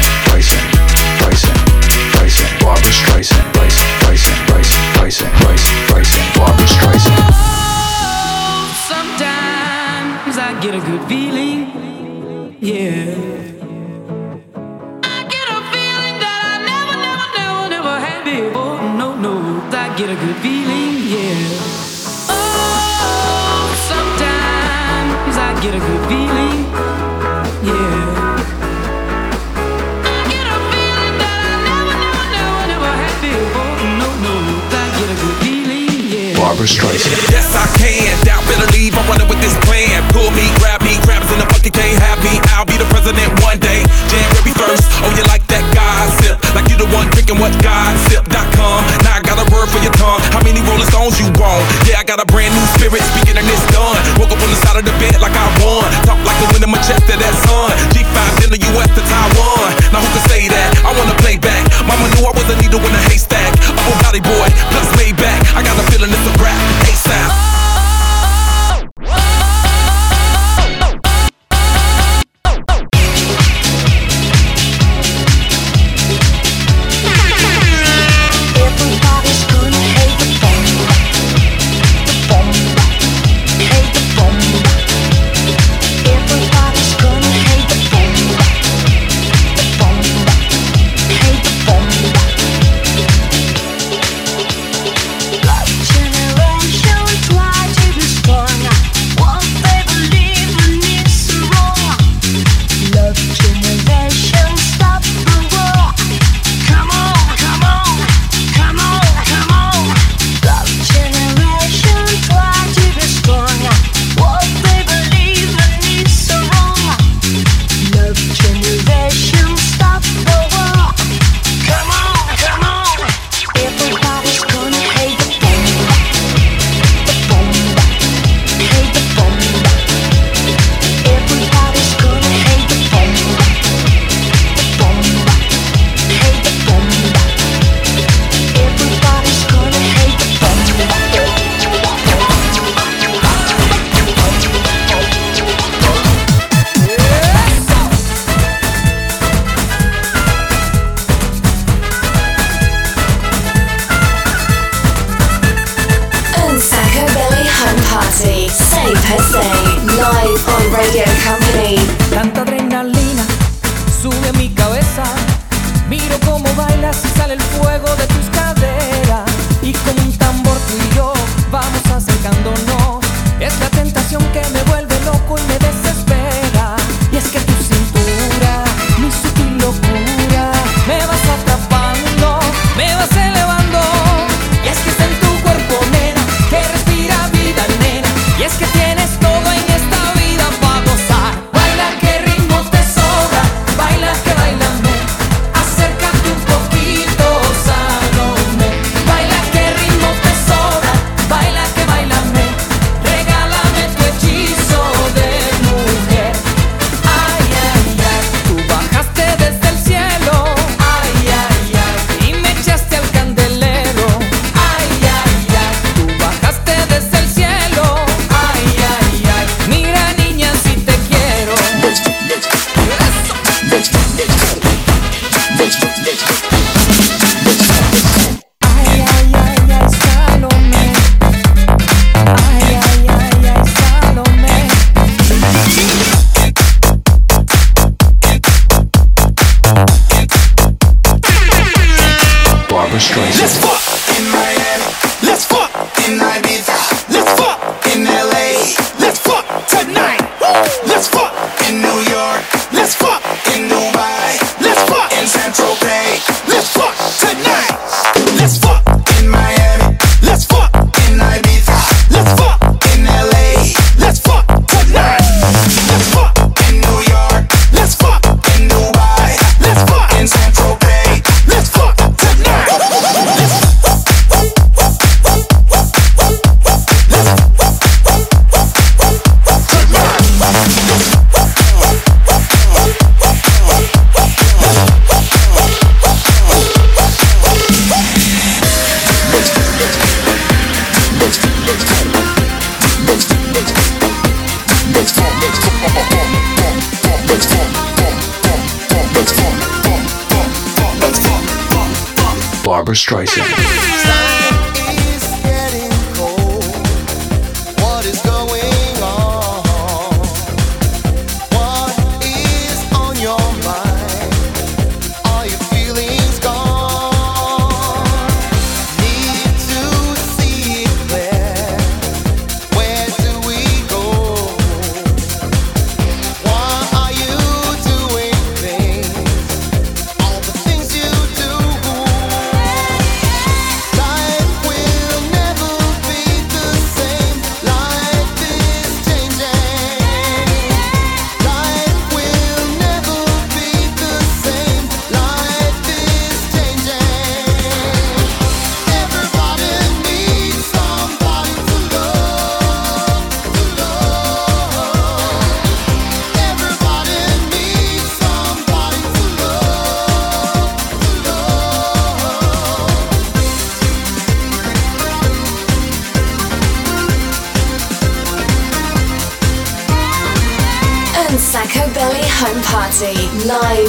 Streisand. 302.93 303.60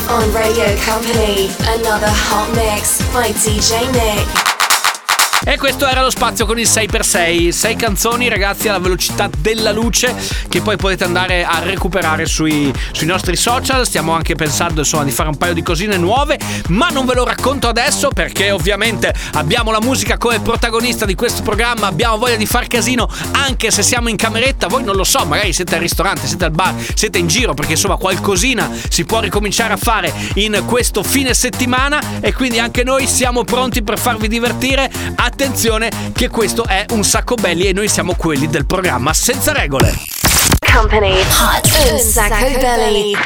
On 0.09 0.33
Radio 0.33 0.77
Company. 0.79 1.49
Another 1.79 2.09
hot 2.09 2.51
mix 2.55 3.01
by 3.13 3.29
DJ 3.33 3.91
Nick. 3.93 4.52
E 5.45 5.59
questo 5.59 5.89
era 5.89 6.03
lo 6.03 6.11
spazio 6.11 6.47
con 6.47 6.57
il 6.57 6.69
6x6. 6.69 7.49
6 7.49 7.77
canzoni, 7.77 8.29
ragazzi, 8.29 8.69
alla 8.69 8.79
velocità 8.79 9.29
della 9.39 9.73
luce, 9.73 10.15
che 10.49 10.61
poi 10.61 10.77
potete 10.77 11.03
andare 11.03 11.45
a 11.45 11.59
recuperare 11.59 12.27
sui, 12.27 12.73
sui 12.93 13.07
nostri 13.09 13.35
social. 13.35 13.85
Stiamo 13.85 14.13
anche 14.13 14.37
pensando, 14.37 14.81
insomma, 14.81 15.03
di 15.03 15.11
fare 15.11 15.31
un 15.31 15.37
paio 15.37 15.53
di 15.53 15.63
cosine 15.63 15.97
nuove, 15.97 16.39
ma 16.69 16.91
non 16.91 17.07
ve 17.07 17.15
lo 17.15 17.25
racconto 17.25 17.67
adesso 17.67 18.11
perché 18.11 18.53
ovviamente 18.53 19.13
abbiamo 19.33 19.73
la 19.73 19.81
musica 19.81 20.17
come 20.17 20.39
protagonista 20.39 21.05
di 21.07 21.17
questo 21.17 21.43
programma. 21.43 21.89
Abbiamo 21.89 22.19
voglia 22.19 22.37
di 22.37 22.47
far 22.47 22.69
casino 22.69 23.09
anche 23.33 23.73
se 23.73 23.83
siamo 23.83 24.09
in 24.09 24.17
cameretta. 24.17 24.69
Voi 24.69 24.85
non 24.85 24.95
lo 24.95 25.05
so, 25.05 25.25
magari 25.25 25.53
siete 25.53 25.75
al 25.75 25.81
ristorante, 25.81 26.29
siete 26.29 26.45
al 26.45 26.53
bar, 26.53 26.73
siete 26.95 27.19
in 27.19 27.27
giro, 27.27 27.53
perché 27.53 27.73
insomma 27.73 27.97
qualcosina 27.97 28.71
si 28.89 29.05
può 29.05 29.19
ricominciare 29.19 29.73
a 29.73 29.77
fare 29.77 30.13
in 30.35 30.63
questo 30.67 31.03
fine 31.03 31.35
settimana 31.35 32.21
e 32.21 32.33
quindi 32.33 32.61
anche 32.61 32.85
noi 32.85 33.09
siamo 33.09 33.43
pronti 33.43 33.83
per 33.83 33.99
farvi 33.99 34.29
divertire. 34.29 34.89
Attenzione 35.33 35.91
che 36.13 36.29
questo 36.29 36.67
è 36.67 36.85
un 36.91 37.05
sacco 37.05 37.37
belli 37.37 37.65
e 37.65 37.73
noi 37.73 37.89
siamo 37.89 38.15
quelli 38.15 38.49
del 38.49 38.67
programma 38.67 39.15
senza 39.15 39.53
regole. 39.53 39.95
Company, 40.71 41.19
hot 41.21 41.91
un 41.91 41.99
sacco 41.99 42.59
belly. 42.61 43.17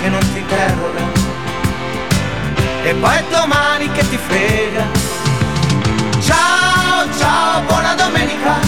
Che 0.00 0.08
non 0.08 0.20
ti 0.32 0.38
interroga, 0.38 1.00
e 2.84 2.94
poi 2.94 3.16
è 3.16 3.24
domani 3.30 3.90
che 3.92 4.08
ti 4.08 4.16
frega. 4.16 4.86
Ciao, 6.20 7.06
ciao, 7.18 7.62
buona 7.62 7.94
domenica, 7.94 8.58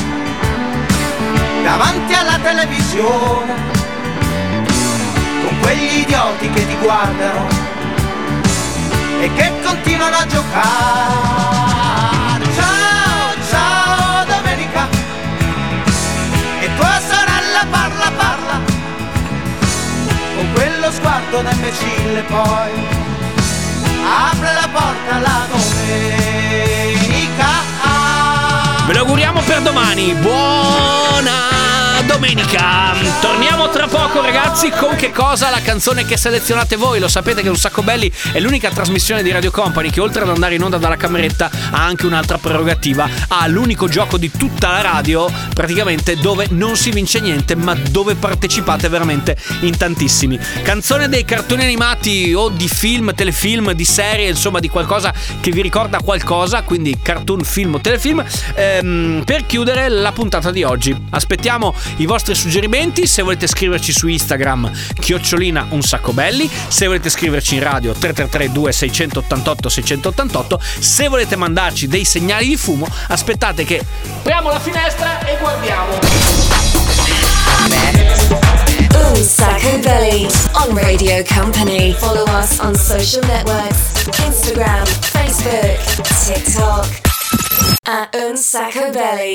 davanti 1.62 2.14
alla 2.14 2.38
televisione, 2.42 3.54
con 5.42 5.60
quegli 5.60 5.98
idioti 6.00 6.50
che 6.50 6.66
ti 6.66 6.76
guardano 6.80 7.46
e 9.20 9.32
che 9.34 9.52
continuano 9.62 10.16
a 10.16 10.26
giocare. 10.26 11.59
Sguardo 21.30 21.42
da 21.42 21.52
imbecille 21.52 22.22
poi. 22.22 22.70
Apre 24.04 24.52
la 24.52 24.68
porta 24.72 25.18
la 25.20 25.46
domenica. 25.50 27.48
Ve 28.86 28.92
lo 28.92 28.98
auguriamo 29.00 29.40
per 29.42 29.60
domani. 29.62 30.14
Buona 30.14 31.89
domenica. 32.10 32.92
Torniamo 33.20 33.68
tra 33.70 33.86
poco, 33.86 34.20
ragazzi. 34.20 34.70
Con 34.70 34.96
che 34.96 35.12
cosa? 35.12 35.48
La 35.48 35.60
canzone 35.60 36.04
che 36.04 36.16
selezionate 36.16 36.74
voi. 36.74 36.98
Lo 36.98 37.06
sapete 37.06 37.40
che 37.40 37.48
Un 37.48 37.56
Sacco 37.56 37.82
Belli 37.82 38.10
è 38.32 38.40
l'unica 38.40 38.70
trasmissione 38.70 39.22
di 39.22 39.30
Radio 39.30 39.52
Company 39.52 39.90
che, 39.90 40.00
oltre 40.00 40.22
ad 40.22 40.28
andare 40.28 40.56
in 40.56 40.62
onda 40.62 40.76
dalla 40.76 40.96
cameretta, 40.96 41.48
ha 41.70 41.84
anche 41.84 42.06
un'altra 42.06 42.38
prerogativa. 42.38 43.08
Ha 43.28 43.46
l'unico 43.46 43.86
gioco 43.88 44.16
di 44.18 44.28
tutta 44.30 44.70
la 44.70 44.80
radio, 44.80 45.30
praticamente, 45.54 46.16
dove 46.16 46.48
non 46.50 46.76
si 46.76 46.90
vince 46.90 47.20
niente, 47.20 47.54
ma 47.54 47.74
dove 47.74 48.16
partecipate 48.16 48.88
veramente 48.88 49.36
in 49.60 49.76
tantissimi. 49.76 50.38
Canzone 50.62 51.08
dei 51.08 51.24
cartoni 51.24 51.62
animati 51.62 52.34
o 52.34 52.48
di 52.48 52.68
film, 52.68 53.14
telefilm, 53.14 53.72
di 53.72 53.84
serie, 53.84 54.28
insomma, 54.28 54.58
di 54.58 54.68
qualcosa 54.68 55.14
che 55.40 55.52
vi 55.52 55.62
ricorda 55.62 56.00
qualcosa. 56.00 56.62
Quindi, 56.62 56.98
cartoon, 57.00 57.44
film 57.44 57.74
o 57.74 57.80
telefilm. 57.80 58.24
ehm, 58.54 59.22
per 59.24 59.46
chiudere 59.46 59.88
la 59.88 60.10
puntata 60.10 60.50
di 60.50 60.64
oggi. 60.64 60.96
Aspettiamo 61.10 61.72
i 62.00 62.06
vostri 62.06 62.34
suggerimenti. 62.34 63.06
Se 63.06 63.22
volete 63.22 63.46
scriverci 63.46 63.92
su 63.92 64.08
Instagram, 64.08 64.70
chiocciolina 64.98 65.68
un 65.70 65.82
sacco 65.82 66.12
belli. 66.12 66.50
Se 66.68 66.86
volete 66.86 67.08
scriverci 67.08 67.54
in 67.54 67.62
radio 67.62 67.92
333 67.92 68.52
2688 68.52 69.68
688. 69.68 70.60
Se 70.78 71.08
volete 71.08 71.36
mandarci 71.36 71.86
dei 71.86 72.04
segnali 72.04 72.48
di 72.48 72.56
fumo, 72.56 72.86
aspettate 73.08 73.64
che 73.64 73.84
apriamo 74.18 74.50
la 74.50 74.60
finestra 74.60 75.24
e 75.26 75.36
guardiamo. 75.38 75.98
Un 79.12 79.24
Sacco 79.24 79.78
Belly 79.78 80.26
on 80.52 80.74
Radio 80.78 81.22
Company. 81.24 81.92
Follow 81.92 82.24
us 82.28 82.58
on 82.60 82.74
social 82.74 83.22
networks 83.26 84.06
Instagram, 84.24 84.86
Facebook, 84.86 86.06
TikTok. 86.24 86.86
At 87.86 88.14
Un 88.14 88.36
Sacco 88.36 88.90
Belly. 88.92 89.34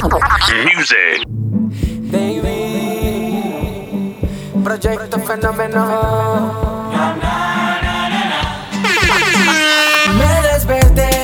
Music. 0.74 1.55
Proyecto 4.66 5.20
fenómeno. 5.20 6.90
Me 10.18 10.42
desperté, 10.42 11.24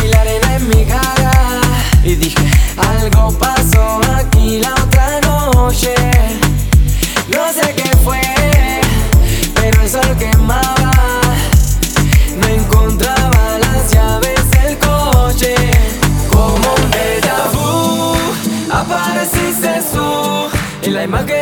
vi 0.00 0.08
la 0.08 0.22
arena 0.22 0.56
en 0.56 0.68
mi 0.70 0.86
cara 0.86 1.60
y 2.02 2.14
dije, 2.14 2.42
algo 2.78 3.32
pasó 3.38 4.00
aquí 4.16 4.60
la 4.60 4.72
otra 4.72 5.20
noche. 5.20 5.94
No 7.28 7.52
sé 7.52 7.74
qué 7.74 7.94
fue, 8.02 8.22
pero 9.54 9.82
el 9.82 9.90
sol 9.90 10.16
quemaba. 10.18 10.92
No 12.40 12.48
encontraba 12.48 13.58
las 13.60 13.92
llaves 13.92 14.50
del 14.52 14.78
coche. 14.78 15.54
Como 16.30 16.56
un 16.56 16.90
déjà 16.90 17.50
vu, 17.52 18.16
apareciste 18.72 19.82
tú 19.92 20.48
y 20.82 20.90
la 20.90 21.04
imagen 21.04 21.35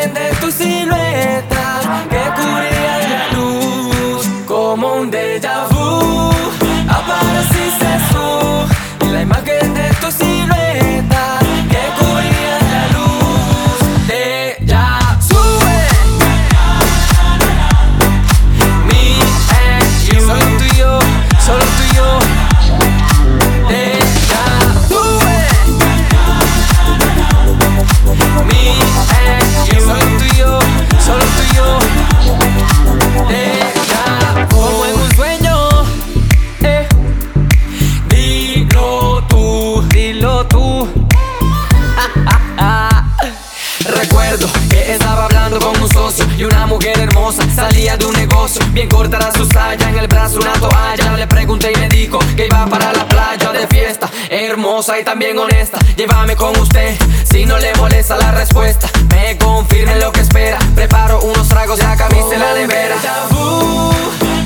hermosa 47.25 47.55
salía 47.55 47.97
de 47.97 48.05
un 48.05 48.13
negocio. 48.13 48.61
Bien 48.73 48.89
corta 48.89 49.17
era 49.17 49.33
su 49.33 49.47
saya, 49.47 49.89
en 49.89 49.99
el 49.99 50.07
brazo 50.09 50.41
una 50.41 50.53
toalla. 50.53 51.17
Le 51.17 51.27
pregunté 51.27 51.73
y 51.75 51.81
me 51.81 51.89
dijo 51.89 52.19
que 52.37 52.47
iba 52.47 52.67
para 52.67 52.93
la 52.93 53.07
playa 53.09 53.51
de 53.51 53.67
fiesta. 53.67 54.11
Hermosa 54.29 54.99
y 54.99 55.05
también 55.05 55.39
honesta, 55.39 55.79
llévame 55.97 56.37
con 56.37 56.55
usted. 56.59 56.97
Si 57.25 57.47
no 57.47 57.59
le 57.59 57.75
molesta 57.77 58.17
la 58.17 58.31
respuesta, 58.33 58.89
me 59.09 59.39
confirme 59.39 59.97
lo 59.97 60.13
que 60.13 60.21
espera. 60.21 60.59
Preparo 60.75 61.21
unos 61.23 61.49
tragos, 61.49 61.79
ya 61.79 61.97
la 61.97 62.55
nevera. 62.55 62.97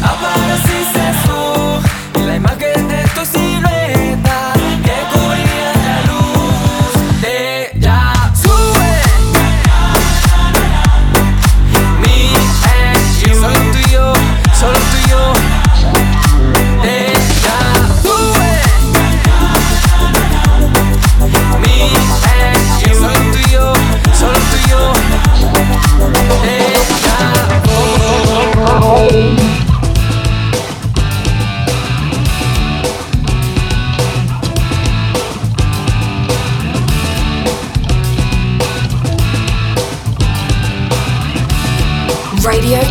Apareciste 0.03 1.01
tú 1.27 2.21
y 2.21 2.23
la 2.23 2.37
imagen 2.37 2.89
de 2.89 3.03
tu 3.09 3.68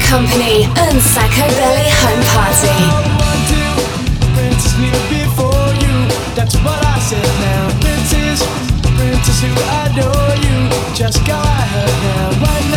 Company 0.08 0.64
and 0.64 1.02
Sacco 1.02 1.46
Belly 1.60 1.90
Home 2.00 2.24
Party. 2.32 2.72
Before 5.10 5.74
you. 5.84 5.96
That's 6.34 6.56
what 6.64 6.80
I 6.86 6.98
said 7.00 7.28
now. 7.44 7.68
Princess, 7.82 8.40
who 9.42 9.52
adore 9.84 10.36
you. 10.46 10.70
Just 10.96 11.26
go 11.28 11.34
ahead 11.36 11.92
now. 12.04 12.30
One 12.40 12.72
last 12.72 12.77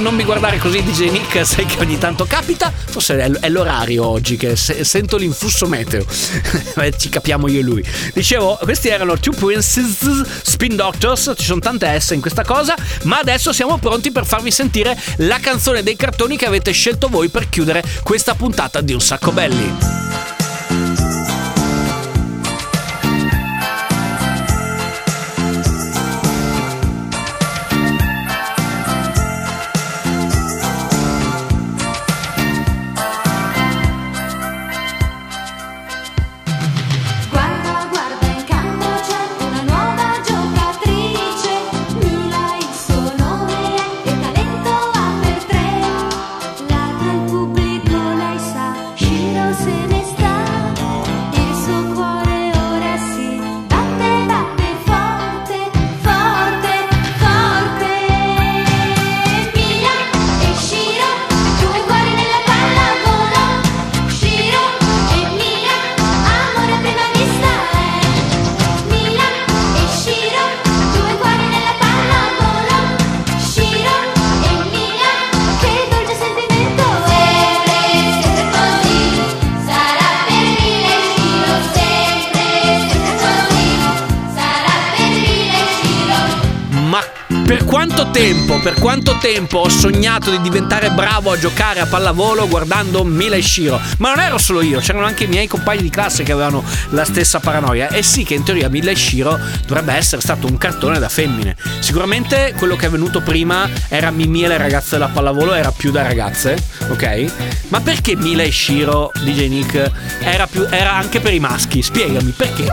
Non 0.00 0.14
mi 0.14 0.24
guardare 0.24 0.58
così 0.58 0.82
DJ 0.82 1.10
Nick, 1.10 1.44
sai 1.46 1.64
che 1.64 1.80
ogni 1.80 1.96
tanto 1.98 2.26
capita, 2.26 2.70
forse 2.70 3.18
è, 3.40 3.48
l'orario 3.48 4.06
oggi 4.06 4.36
che 4.36 4.54
se- 4.54 4.84
sento 4.84 5.16
l'influsso 5.16 5.66
meteo, 5.66 6.04
Eh, 6.76 6.94
ci 6.96 7.08
capiamo 7.08 7.48
io 7.48 7.60
e 7.60 7.62
lui. 7.62 7.84
Dicevo, 8.12 8.58
questi 8.62 8.88
erano 8.88 9.18
Two 9.18 9.32
Princes 9.32 10.22
Spin 10.42 10.76
Doctors, 10.76 11.32
ci 11.36 11.44
sono 11.44 11.60
tante 11.60 11.98
S 11.98 12.10
in 12.10 12.20
questa 12.20 12.44
cosa, 12.44 12.74
ma 13.04 13.18
adesso 13.18 13.52
siamo 13.52 13.78
pronti 13.78 14.12
per 14.12 14.26
farvi 14.26 14.50
sentire 14.50 14.96
la 15.18 15.38
canzone 15.40 15.82
dei 15.82 15.96
cartoni 15.96 16.36
che 16.36 16.46
avete 16.46 16.72
scelto 16.72 17.08
voi 17.08 17.28
per 17.28 17.48
chiudere 17.48 17.82
questa 18.02 18.34
puntata 18.34 18.82
di 18.82 18.92
Un 18.92 19.00
Sacco 19.00 19.32
Belli. 19.32 19.74
Tempo 89.32 89.58
ho 89.58 89.68
sognato 89.68 90.30
di 90.30 90.40
diventare 90.40 90.88
bravo 90.92 91.32
a 91.32 91.36
giocare 91.36 91.80
a 91.80 91.86
pallavolo 91.86 92.46
guardando 92.46 93.02
Mila 93.02 93.34
e 93.34 93.42
Shiro? 93.42 93.80
Ma 93.98 94.14
non 94.14 94.22
ero 94.22 94.38
solo 94.38 94.60
io, 94.60 94.78
c'erano 94.78 95.04
anche 95.04 95.24
i 95.24 95.26
miei 95.26 95.48
compagni 95.48 95.82
di 95.82 95.90
classe 95.90 96.22
che 96.22 96.30
avevano 96.30 96.62
la 96.90 97.04
stessa 97.04 97.40
paranoia. 97.40 97.88
E 97.88 98.04
sì 98.04 98.22
che 98.22 98.34
in 98.34 98.44
teoria 98.44 98.68
Mila 98.68 98.92
e 98.92 98.94
Shiro 98.94 99.36
dovrebbe 99.66 99.94
essere 99.94 100.22
stato 100.22 100.46
un 100.46 100.56
cartone 100.58 101.00
da 101.00 101.08
femmine. 101.08 101.56
Sicuramente 101.80 102.54
quello 102.56 102.76
che 102.76 102.86
è 102.86 102.88
venuto 102.88 103.20
prima 103.20 103.68
era 103.88 104.12
Mimì 104.12 104.44
e 104.44 104.48
le 104.48 104.58
ragazze 104.58 104.90
della 104.90 105.08
pallavolo, 105.08 105.54
era 105.54 105.72
più 105.72 105.90
da 105.90 106.02
ragazze, 106.02 106.56
ok? 106.88 107.32
Ma 107.68 107.80
perché 107.80 108.14
Mila 108.14 108.44
e 108.44 108.52
Shiro, 108.52 109.10
DJ 109.12 109.48
Nick, 109.48 109.90
era, 110.20 110.46
più, 110.46 110.64
era 110.70 110.92
anche 110.92 111.18
per 111.18 111.34
i 111.34 111.40
maschi? 111.40 111.82
Spiegami, 111.82 112.30
perché? 112.30 112.68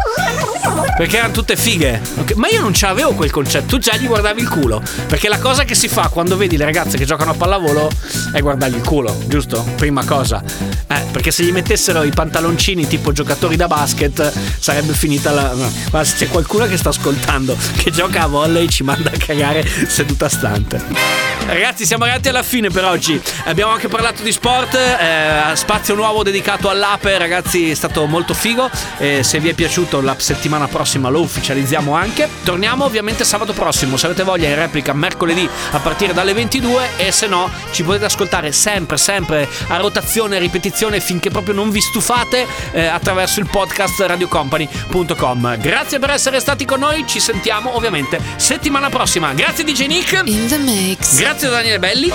Perché 0.98 1.18
erano 1.18 1.34
tutte 1.34 1.56
fighe. 1.56 2.02
ok? 2.20 2.34
Ma 2.36 2.48
io 2.50 2.62
non 2.62 2.72
c'avevo 2.74 3.14
quel 3.14 3.32
concetto, 3.32 3.66
tu 3.66 3.78
già 3.80 3.96
gli 3.96 4.08
guardavi 4.08 4.42
il 4.42 4.50
culo. 4.50 4.82
Perché 5.08 5.28
la 5.28 5.40
cosa 5.40 5.64
che 5.64 5.76
si 5.76 5.88
fa 5.88 6.10
quando 6.10 6.38
vedi 6.38 6.58
le 6.58 6.66
ragazze 6.66 6.98
che 6.98 7.06
giocano 7.06 7.32
a 7.32 7.34
pallavolo 7.34 7.90
è 8.32 8.40
guardargli 8.40 8.76
il 8.76 8.84
culo, 8.84 9.16
giusto? 9.28 9.66
Prima 9.76 10.04
cosa. 10.06 10.44
Eh, 10.88 11.02
perché 11.12 11.32
se 11.32 11.44
gli 11.44 11.52
mettessero 11.52 12.04
i 12.04 12.12
pantaloncini 12.12 12.88
tipo 12.88 13.12
giocatori 13.12 13.56
da 13.56 13.68
basket 13.68 14.32
sarebbe 14.60 14.94
finita 14.94 15.32
la... 15.32 15.54
Ma 15.92 16.04
se 16.04 16.16
c'è 16.16 16.28
qualcuno 16.28 16.66
che 16.68 16.78
sta 16.78 16.90
ascoltando 16.90 17.56
che 17.78 17.92
gioca 17.92 18.24
a 18.24 18.28
volley 18.28 18.68
ci 18.70 18.84
manda 18.84 19.10
a 19.12 19.18
cagare 19.18 19.66
seduta 19.88 20.30
stante. 20.30 21.24
Ragazzi, 21.46 21.86
siamo 21.86 22.06
arrivati 22.06 22.30
alla 22.30 22.44
fine 22.44 22.70
per 22.70 22.86
oggi. 22.86 23.22
Abbiamo 23.46 23.74
anche 23.74 23.90
parlato 23.90 24.24
di 24.24 24.32
sport. 24.32 24.76
eh, 24.76 25.56
spazio 25.56 25.94
nuovo 25.94 26.24
dedicato 26.24 26.70
all'ape, 26.70 27.18
ragazzi, 27.18 27.70
è 27.70 27.74
stato 27.74 28.06
molto 28.06 28.34
figo. 28.34 28.70
Eh, 28.98 29.24
se 29.24 29.40
vi 29.40 29.50
è 29.50 29.54
piaciuto, 29.54 30.00
la 30.02 30.16
settimana 30.54 30.68
prossima 30.68 31.10
lo 31.10 31.22
ufficializziamo 31.22 31.96
anche. 31.96 32.30
Torniamo 32.44 32.86
ovviamente 32.86 33.24
sabato 33.24 33.54
prossimo. 33.54 33.98
Se 33.98 34.06
avete 34.06 34.22
voglia, 34.22 34.50
in 34.50 34.56
replica 34.56 34.94
mercoledì 34.94 35.50
a 35.72 35.80
partire 35.80 36.14
dalle 36.14 36.34
22. 36.34 36.90
E 36.98 37.12
se 37.12 37.26
no, 37.26 37.50
ci 37.72 37.82
potete 37.84 38.06
ascoltare 38.06 38.52
sempre, 38.52 38.98
sempre 38.98 39.50
a 39.70 39.78
rotazione, 39.78 40.36
a 40.36 40.40
ripetizione 40.40 41.00
finché 41.00 41.32
proprio 41.32 41.56
non 41.56 41.72
vi 41.72 41.82
stufate 41.82 42.46
eh, 42.72 42.86
attraverso 42.86 43.40
il 43.40 43.48
podcast 43.50 44.00
radiocompany.com. 44.00 45.58
Grazie 45.58 45.98
per 45.98 46.12
essere 46.12 46.40
stati 46.40 46.66
con 46.66 46.80
noi. 46.80 47.04
Ci 47.08 47.20
sentiamo 47.20 47.76
ovviamente 47.76 48.20
settimana 48.36 48.90
prossima. 48.90 49.34
Grazie, 49.34 49.64
DJ 49.64 49.88
Nick. 49.88 50.22
In 50.26 50.48
the 50.48 50.58
mix. 50.58 51.18
Grazie 51.18 51.50
da 51.50 51.56
Daniele 51.56 51.80
Belli. 51.80 52.12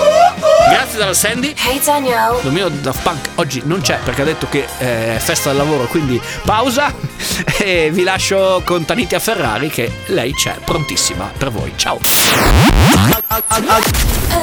Grazie 0.69 0.97
dalla 0.97 1.13
Sandy. 1.13 1.53
Hey 1.57 1.81
Daniel. 1.83 2.39
Lo 2.41 2.51
mio 2.51 2.69
Daft 2.69 3.01
Punk 3.01 3.29
oggi 3.35 3.61
non 3.65 3.81
c'è 3.81 3.99
perché 4.03 4.21
ha 4.21 4.25
detto 4.25 4.47
che 4.47 4.65
eh, 4.77 5.15
è 5.15 5.19
festa 5.19 5.49
del 5.49 5.57
lavoro, 5.57 5.87
quindi 5.87 6.21
pausa. 6.45 6.93
E 7.61 7.89
vi 7.91 8.03
lascio 8.03 8.28
show 8.29 8.61
con 8.63 8.85
Tanitia 8.85 9.17
Ferrari 9.17 9.69
che 9.69 9.91
lei 10.07 10.31
c'è 10.33 10.55
prontissima 10.63 11.31
per 11.35 11.49
voi. 11.49 11.73
Ciao! 11.75 11.97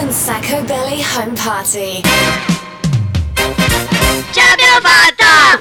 Unsacco 0.00 0.60
Belly 0.62 1.04
Home 1.16 1.32
Party 1.40 2.00
Ce 4.32 4.40
l'abbiamo 4.40 4.80
fatta! 4.82 5.60